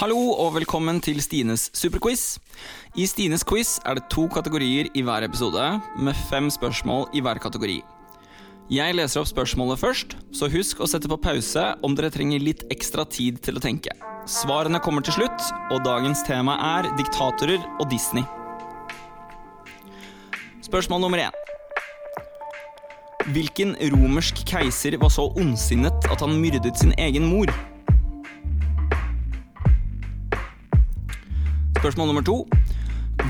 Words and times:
Hallo 0.00 0.30
og 0.32 0.54
velkommen 0.54 0.96
til 1.04 1.18
Stines 1.20 1.66
superquiz. 1.76 2.38
I 2.96 3.04
Stines 3.04 3.42
quiz 3.44 3.74
er 3.84 3.98
det 3.98 4.06
to 4.08 4.22
kategorier 4.32 4.86
i 4.96 5.02
hver 5.04 5.26
episode, 5.26 5.60
med 6.00 6.16
fem 6.30 6.46
spørsmål 6.48 7.10
i 7.12 7.20
hver 7.20 7.36
kategori. 7.36 7.74
Jeg 8.72 8.94
leser 8.96 9.20
opp 9.20 9.28
spørsmålet 9.28 9.76
først, 9.82 10.14
så 10.32 10.48
husk 10.48 10.80
å 10.80 10.88
sette 10.88 11.10
på 11.12 11.18
pause 11.20 11.66
om 11.84 11.92
dere 11.98 12.08
trenger 12.14 12.40
litt 12.40 12.64
ekstra 12.72 13.04
tid 13.04 13.42
til 13.44 13.60
å 13.60 13.60
tenke. 13.60 13.92
Svarene 14.24 14.80
kommer 14.80 15.04
til 15.04 15.18
slutt, 15.18 15.50
og 15.68 15.84
dagens 15.84 16.24
tema 16.24 16.54
er 16.78 16.88
diktatorer 16.96 17.60
og 17.76 17.90
Disney. 17.92 18.24
Spørsmål 20.64 21.04
nummer 21.04 21.26
én. 21.26 21.36
Hvilken 23.36 23.76
romersk 23.92 24.46
keiser 24.48 24.96
var 24.96 25.12
så 25.12 25.28
ondsinnet 25.36 26.08
at 26.08 26.24
han 26.24 26.40
myrdet 26.40 26.80
sin 26.80 26.96
egen 26.96 27.28
mor? 27.28 27.52
Spørsmål 31.80 32.10
nummer 32.10 32.20
to. 32.20 32.34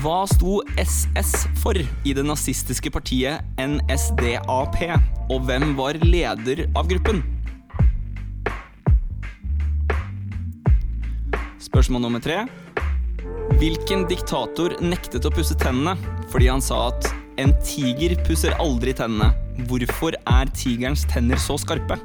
Hva 0.03 0.25
sto 0.27 0.57
SS 0.75 1.45
for 1.61 1.77
i 1.79 2.11
det 2.11 2.25
nazistiske 2.27 2.91
partiet 2.91 3.45
NSDAP, 3.55 4.81
og 5.31 5.45
hvem 5.47 5.71
var 5.77 5.95
leder 6.03 6.65
av 6.75 6.89
gruppen? 6.91 7.21
Spørsmål 11.63 12.03
nummer 12.03 12.19
tre. 12.19 12.41
Hvilken 13.61 14.03
diktator 14.11 14.75
nektet 14.83 15.23
å 15.23 15.31
pusse 15.31 15.55
tennene 15.55 15.95
fordi 16.27 16.51
han 16.51 16.59
sa 16.59 16.89
at 16.89 17.07
en 17.39 17.55
tiger 17.63 18.17
pusser 18.27 18.51
aldri 18.59 18.91
tennene? 18.99 19.31
Hvorfor 19.71 20.19
er 20.27 20.51
tigerens 20.51 21.07
tenner 21.07 21.39
så 21.39 21.55
skarpe? 21.55 22.01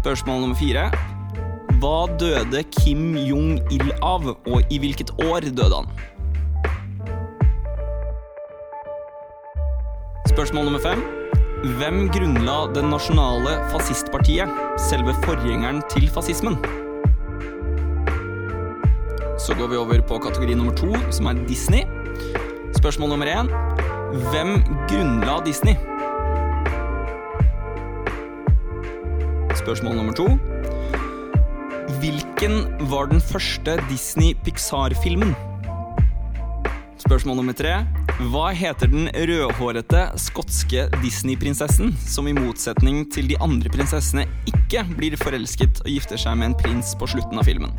Spørsmål 0.00 0.46
nummer 0.46 0.56
fire. 0.56 0.88
Hva 1.80 2.04
døde 2.20 2.60
Kim 2.74 3.14
Jong-il 3.16 3.92
av, 4.04 4.26
og 4.28 4.72
i 4.74 4.76
hvilket 4.82 5.14
år 5.24 5.46
døde 5.56 5.78
han? 5.78 5.86
Spørsmål 10.28 10.68
nummer 10.68 10.82
fem. 10.84 11.00
Hvem 11.78 12.02
grunnla 12.12 12.58
Det 12.74 12.84
nasjonale 12.84 13.54
fascistpartiet, 13.72 14.52
selve 14.90 15.14
forgjengeren 15.24 15.80
til 15.88 16.04
fascismen? 16.12 16.60
Så 19.40 19.56
går 19.56 19.72
vi 19.72 19.80
over 19.80 20.04
på 20.04 20.20
kategori 20.20 20.60
nummer 20.60 20.76
to, 20.76 20.92
som 21.10 21.32
er 21.32 21.40
Disney. 21.48 21.88
Spørsmål 22.76 23.08
nummer 23.14 23.26
én. 23.26 23.48
Hvem 24.28 24.60
grunnla 24.84 25.40
Disney? 25.48 25.80
Spørsmål 29.56 29.96
nummer 29.96 30.12
to. 30.12 30.28
Hvilken 32.00 32.62
var 32.88 33.10
den 33.10 33.20
første 33.20 33.74
Disney-Pixar-filmen? 33.90 35.34
Spørsmål 37.02 37.36
nummer 37.36 37.52
tre. 37.52 37.74
Hva 38.32 38.46
heter 38.56 38.88
den 38.88 39.10
rødhårete 39.12 40.06
skotske 40.22 40.86
Disney-prinsessen 41.02 41.92
som 42.00 42.30
i 42.30 42.32
motsetning 42.36 43.02
til 43.12 43.28
de 43.28 43.36
andre 43.44 43.68
prinsessene 43.74 44.24
ikke 44.48 44.86
blir 44.94 45.18
forelsket 45.20 45.82
og 45.84 45.92
gifter 45.92 46.22
seg 46.24 46.40
med 46.40 46.52
en 46.52 46.56
prins 46.62 46.94
på 46.96 47.10
slutten 47.10 47.42
av 47.42 47.44
filmen? 47.50 47.76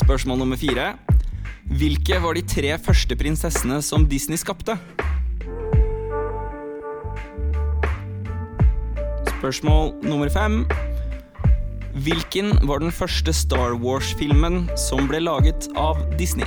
Spørsmål 0.00 0.40
nummer 0.46 0.56
fire. 0.56 0.94
Hvilke 1.76 2.22
var 2.24 2.40
de 2.40 2.46
tre 2.56 2.72
første 2.80 3.20
prinsessene 3.20 3.82
som 3.84 4.08
Disney 4.08 4.40
skapte? 4.40 4.78
Spørsmål 9.36 9.98
nummer 10.08 10.32
fem. 10.32 10.62
Hvilken 11.96 12.50
var 12.68 12.82
den 12.82 12.92
første 12.92 13.32
Star 13.32 13.72
Wars-filmen 13.80 14.66
som 14.76 15.06
ble 15.08 15.22
laget 15.22 15.64
av 15.80 16.02
Disney? 16.20 16.44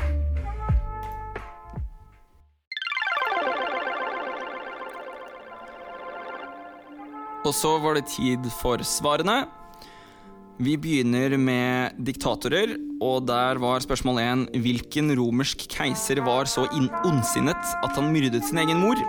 Og 7.41 7.49
så 7.57 7.73
var 7.81 7.97
det 7.97 8.05
tid 8.13 8.45
for 8.59 8.85
svarene. 8.85 9.41
Vi 10.61 10.77
begynner 10.77 11.33
med 11.41 11.97
diktatorer, 11.97 12.77
og 13.01 13.25
der 13.25 13.57
var 13.57 13.81
spørsmål 13.81 14.21
én 14.21 14.47
hvilken 14.53 15.15
romersk 15.17 15.65
keiser 15.71 16.21
var 16.29 16.45
så 16.45 16.69
ondsinnet 17.01 17.77
at 17.81 17.95
han 17.97 18.13
myrdet 18.13 18.45
sin 18.45 18.61
egen 18.61 18.85
mor? 18.85 19.01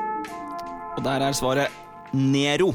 Og 0.97 1.05
der 1.05 1.21
er 1.21 1.37
svaret 1.37 1.69
Nero. 2.17 2.73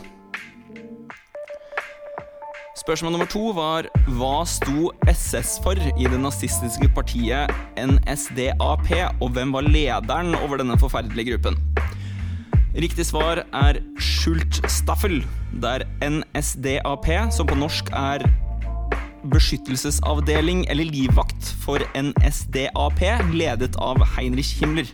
Spørsmål 2.85 3.15
nummer 3.15 3.25
to 3.25 3.47
var 3.57 3.87
hva 4.13 4.43
sto 4.45 4.91
SS 5.09 5.55
for 5.65 5.73
i 5.73 6.05
det 6.05 6.19
nazistiske 6.21 6.85
partiet 6.93 7.49
NSDAP, 7.81 8.91
og 9.25 9.31
hvem 9.33 9.55
var 9.55 9.65
lederen 9.65 10.35
over 10.37 10.61
denne 10.61 10.77
forferdelige 10.77 11.31
gruppen? 11.31 11.57
Riktig 12.77 13.07
svar 13.09 13.41
er 13.41 13.79
Schultstaffel, 13.97 15.23
der 15.65 15.87
NSDAP, 15.97 17.09
som 17.33 17.49
på 17.49 17.57
norsk 17.57 17.89
er 17.89 18.27
beskyttelsesavdeling 19.33 20.67
eller 20.69 20.85
livvakt 20.85 21.55
for 21.65 21.81
NSDAP, 21.97 23.01
ledet 23.33 23.81
av 23.81 24.05
Heinrich 24.13 24.59
Himmler. 24.61 24.93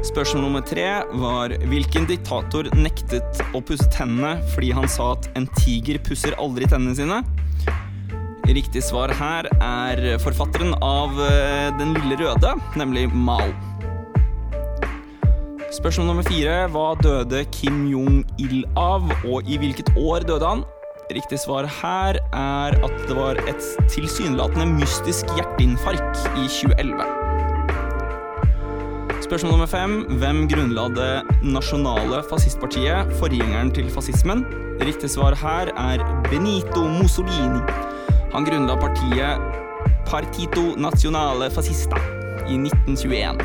Spørsmål 0.00 0.46
nummer 0.46 0.62
tre 0.64 0.84
var 1.20 1.52
hvilken 1.68 2.06
diktator 2.08 2.70
nektet 2.72 3.42
å 3.52 3.60
pusse 3.60 3.84
tennene 3.92 4.38
fordi 4.54 4.70
han 4.72 4.88
sa 4.88 5.10
at 5.12 5.28
en 5.36 5.44
tiger 5.58 6.00
pusser 6.00 6.32
aldri 6.40 6.64
tennene 6.70 6.96
sine? 6.96 7.18
Riktig 8.48 8.80
svar 8.82 9.12
her 9.14 9.46
er 9.60 10.00
forfatteren 10.24 10.72
av 10.82 11.12
Den 11.76 11.92
lille 11.98 12.16
røde, 12.24 12.54
nemlig 12.80 13.06
Mao. 13.12 13.52
Spørsmål 15.76 16.08
nummer 16.08 16.26
fire 16.26 16.64
hva 16.72 16.88
døde 17.04 17.44
Kim 17.54 17.84
Jong-il 17.92 18.64
av, 18.80 19.04
og 19.28 19.46
i 19.46 19.60
hvilket 19.60 19.92
år 20.00 20.24
døde 20.26 20.48
han? 20.48 20.64
Riktig 21.12 21.44
svar 21.44 21.68
her 21.82 22.18
er 22.32 22.80
at 22.80 23.00
det 23.04 23.20
var 23.20 23.38
et 23.50 23.72
tilsynelatende 23.92 24.72
mystisk 24.80 25.30
hjerteinfarkt 25.36 26.24
i 26.40 26.48
2011. 26.48 27.19
Spørsmål 29.30 29.52
nummer 29.52 29.66
fem. 29.70 29.92
Hvem 30.18 30.48
grunnla 30.50 30.84
det 30.90 31.22
nasjonale 31.46 32.18
fascistpartiet, 32.26 33.12
forgjengeren 33.20 33.70
til 33.70 33.86
fascismen? 33.94 34.40
Riktig 34.82 35.06
svar 35.12 35.36
her 35.38 35.70
er 35.78 36.02
Benito 36.26 36.82
Mussolini. 36.96 37.60
Han 38.32 38.42
grunnla 38.48 38.74
partiet 38.74 39.38
Partito 40.08 40.74
Nazionale 40.74 41.46
Fascista 41.54 41.94
i 42.50 42.58
1921. 42.58 43.38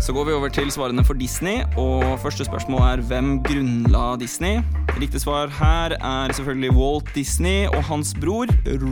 Så 0.00 0.12
går 0.12 0.24
vi 0.28 0.32
over 0.36 0.48
til 0.52 0.68
svarene 0.70 1.04
for 1.04 1.16
Disney, 1.16 1.64
og 1.80 2.20
første 2.20 2.44
spørsmål 2.44 2.80
er 2.90 3.00
hvem 3.08 3.42
grunnla 3.48 4.16
Disney? 4.20 4.60
Riktig 5.00 5.20
svar 5.24 5.48
her 5.48 5.96
er 5.96 6.32
selvfølgelig 6.36 6.76
Walt 6.76 7.14
Disney 7.14 7.66
og 7.66 7.84
hans 7.84 8.12
bror 8.20 8.46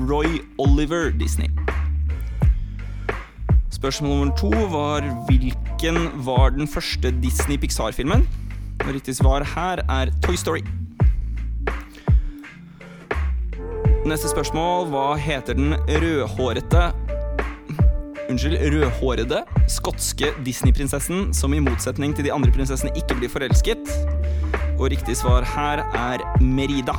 Roy 0.09 0.41
Oliver 0.59 1.11
Disney. 1.21 1.62
Spørsmål 3.83 4.11
nummer 4.11 4.37
to 4.39 4.49
var 4.71 5.03
hvilken 5.27 5.97
var 6.23 6.53
den 6.55 6.69
første 6.71 7.11
Disney-Pixar-filmen? 7.23 8.29
Riktig 8.87 9.17
svar 9.17 9.43
her 9.43 9.81
er 9.91 10.13
Toy 10.23 10.37
Story. 10.39 10.61
Neste 14.07 14.31
spørsmål 14.31 14.87
hva 14.93 15.17
heter 15.19 15.59
den 15.59 15.75
rødhårete 15.75 16.85
Unnskyld, 18.31 18.55
rødhårede 18.71 19.43
skotske 19.67 20.31
Disney-prinsessen 20.47 21.33
som 21.35 21.51
i 21.51 21.59
motsetning 21.59 22.15
til 22.15 22.29
de 22.29 22.33
andre 22.33 22.55
prinsessene 22.55 22.95
ikke 22.95 23.19
blir 23.19 23.35
forelsket? 23.35 23.83
Og 24.79 24.93
riktig 24.95 25.19
svar 25.19 25.43
her 25.57 25.83
er 25.91 26.23
Merida. 26.39 26.95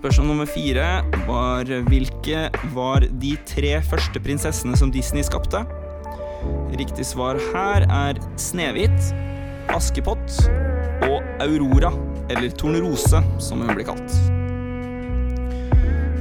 Spørsmål 0.00 0.30
nummer 0.30 0.48
fire 0.48 0.84
var 1.26 1.68
hvilke 1.90 2.46
var 2.72 3.04
de 3.20 3.34
tre 3.44 3.74
første 3.84 4.22
prinsessene 4.24 4.78
som 4.80 4.88
Disney 4.88 5.20
skapte? 5.26 5.60
Riktig 6.80 7.04
svar 7.04 7.36
her 7.50 7.84
er 7.84 8.20
Snehvit, 8.40 9.10
Askepott 9.68 10.38
og 11.04 11.20
Aurora, 11.44 11.90
eller 12.32 12.48
Tornerose, 12.56 13.20
som 13.44 13.60
hun 13.60 13.74
blir 13.76 13.90
kalt. 13.90 14.16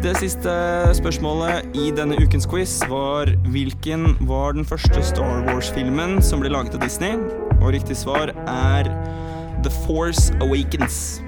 Det 0.04 0.12
siste 0.20 0.58
spørsmålet 1.00 1.72
i 1.80 1.88
denne 1.96 2.20
ukens 2.20 2.50
quiz 2.52 2.82
var 2.92 3.32
hvilken 3.48 4.18
var 4.28 4.60
den 4.60 4.68
første 4.68 5.06
Star 5.08 5.48
Wars-filmen 5.48 6.20
som 6.20 6.44
ble 6.44 6.52
laget 6.52 6.76
av 6.76 6.84
Disney? 6.84 7.16
Og 7.62 7.72
riktig 7.80 7.96
svar 8.04 8.36
er 8.44 8.92
The 9.64 9.72
Force 9.86 10.36
Awakens. 10.44 11.22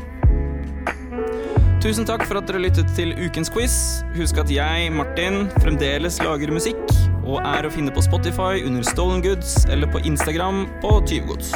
Tusen 1.81 2.05
takk 2.05 2.27
for 2.29 2.37
at 2.37 2.45
dere 2.45 2.59
lyttet 2.61 2.91
til 2.93 3.15
ukens 3.17 3.49
quiz. 3.49 3.75
Husk 4.13 4.37
at 4.37 4.51
jeg, 4.53 4.91
Martin, 4.93 5.47
fremdeles 5.63 6.19
lager 6.21 6.53
musikk 6.53 6.77
og 7.25 7.39
er 7.41 7.65
å 7.65 7.71
finne 7.73 7.89
på 7.95 8.03
Spotify 8.05 8.61
under 8.61 8.85
Stolen 8.85 9.25
Goods 9.25 9.63
eller 9.65 9.89
på 9.89 10.03
Instagram 10.05 10.67
på 10.83 10.93
Tyvegods. 11.09 11.49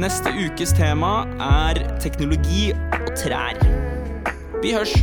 Neste 0.00 0.32
ukes 0.32 0.72
tema 0.72 1.26
er 1.36 1.84
teknologi 2.00 2.70
og 2.72 3.12
trær. 3.20 3.60
Vi 4.64 4.72
hørs! 4.72 4.96